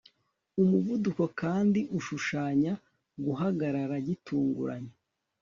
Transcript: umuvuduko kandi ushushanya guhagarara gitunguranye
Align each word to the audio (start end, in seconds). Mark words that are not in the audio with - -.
umuvuduko 0.61 1.23
kandi 1.41 1.79
ushushanya 1.97 2.73
guhagarara 3.25 3.95
gitunguranye 4.07 4.93